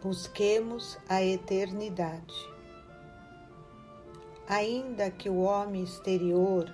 [0.00, 2.48] Busquemos a eternidade.
[4.48, 6.72] Ainda que o homem exterior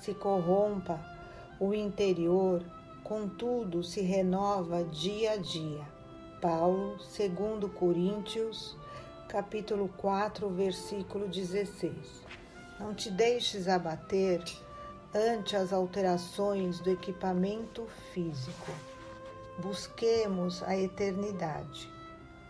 [0.00, 0.98] se corrompa,
[1.60, 2.64] o interior,
[3.04, 5.82] contudo, se renova dia a dia.
[6.40, 8.78] Paulo, 2 Coríntios,
[9.28, 11.92] capítulo 4, versículo 16.
[12.80, 14.42] Não te deixes abater
[15.14, 18.72] ante as alterações do equipamento físico.
[19.58, 21.97] Busquemos a eternidade.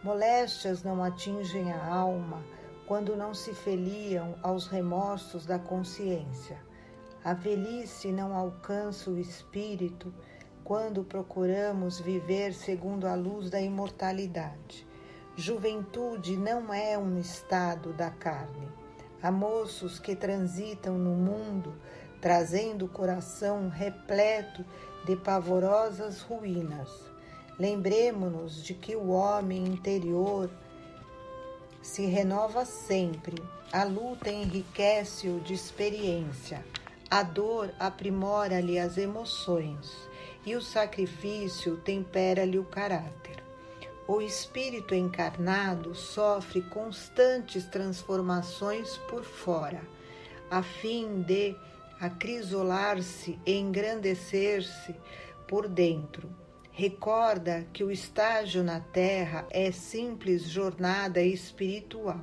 [0.08, 2.42] Moléstias não atingem a alma
[2.86, 6.56] quando não se feliam aos remorsos da consciência.
[7.22, 10.10] A velhice não alcança o espírito
[10.64, 14.86] quando procuramos viver segundo a luz da imortalidade.
[15.36, 18.66] Juventude não é um estado da carne.
[19.22, 21.74] Há moços que transitam no mundo
[22.18, 24.64] trazendo o coração repleto
[25.04, 27.17] de pavorosas ruínas
[27.58, 30.48] Lembremos-nos de que o homem interior
[31.82, 33.42] se renova sempre.
[33.72, 36.64] A luta enriquece-o de experiência.
[37.10, 39.92] A dor aprimora-lhe as emoções
[40.46, 43.42] e o sacrifício tempera-lhe o caráter.
[44.06, 49.82] O espírito encarnado sofre constantes transformações por fora,
[50.48, 51.56] a fim de
[52.00, 54.94] acrisolar-se e engrandecer-se
[55.48, 56.30] por dentro
[56.78, 62.20] Recorda que o estágio na Terra é simples jornada espiritual.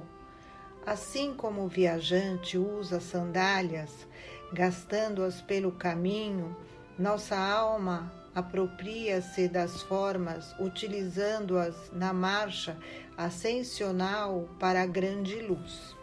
[0.85, 4.07] Assim como o viajante usa sandálias,
[4.53, 6.55] gastando-as pelo caminho,
[6.97, 12.77] nossa alma apropria-se das formas, utilizando-as na marcha
[13.17, 15.93] ascensional para a grande luz.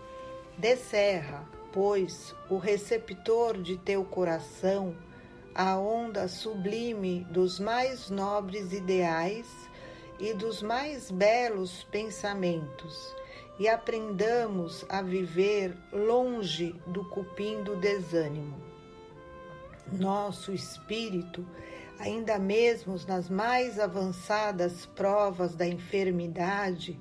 [0.58, 1.42] Descerra,
[1.72, 4.94] pois, o receptor de teu coração
[5.54, 9.46] a onda sublime dos mais nobres ideais
[10.18, 13.14] e dos mais belos pensamentos,
[13.58, 18.56] e aprendamos a viver longe do cupim do desânimo.
[19.92, 21.46] Nosso espírito,
[21.98, 26.98] ainda mesmo nas mais avançadas provas da enfermidade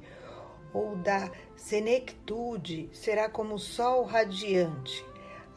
[0.73, 5.10] ou da senectude, será como sol radiante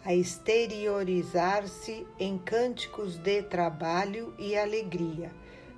[0.04, 5.32] a exteriorizar-se em cânticos de trabalho e alegria,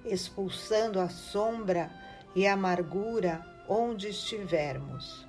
[0.05, 1.91] expulsando a sombra
[2.35, 5.25] e a amargura onde estivermos.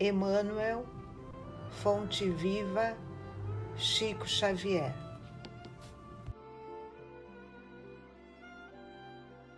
[0.00, 0.86] Emmanuel,
[1.82, 2.96] Fonte Viva,
[3.76, 5.11] Chico Xavier.